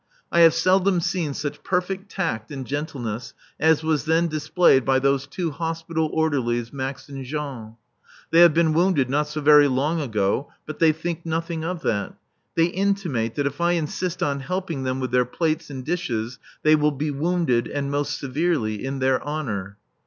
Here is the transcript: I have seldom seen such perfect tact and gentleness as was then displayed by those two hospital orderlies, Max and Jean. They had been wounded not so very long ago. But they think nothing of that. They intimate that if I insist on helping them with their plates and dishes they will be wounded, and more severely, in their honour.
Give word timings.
I 0.31 0.39
have 0.39 0.55
seldom 0.55 0.99
seen 0.99 1.35
such 1.35 1.61
perfect 1.61 2.09
tact 2.09 2.49
and 2.49 2.65
gentleness 2.65 3.35
as 3.59 3.83
was 3.83 4.05
then 4.05 4.27
displayed 4.27 4.83
by 4.83 4.97
those 4.97 5.27
two 5.27 5.51
hospital 5.51 6.09
orderlies, 6.11 6.73
Max 6.73 7.07
and 7.07 7.23
Jean. 7.23 7.75
They 8.31 8.39
had 8.39 8.51
been 8.51 8.73
wounded 8.73 9.11
not 9.11 9.27
so 9.27 9.41
very 9.41 9.67
long 9.67 10.01
ago. 10.01 10.49
But 10.65 10.79
they 10.79 10.91
think 10.91 11.23
nothing 11.23 11.63
of 11.63 11.83
that. 11.83 12.15
They 12.55 12.65
intimate 12.65 13.35
that 13.35 13.45
if 13.45 13.61
I 13.61 13.73
insist 13.73 14.23
on 14.23 14.39
helping 14.39 14.81
them 14.81 14.99
with 14.99 15.11
their 15.11 15.23
plates 15.23 15.69
and 15.69 15.85
dishes 15.85 16.39
they 16.63 16.75
will 16.75 16.89
be 16.93 17.11
wounded, 17.11 17.67
and 17.67 17.91
more 17.91 18.03
severely, 18.03 18.83
in 18.83 18.97
their 18.97 19.23
honour. 19.23 19.77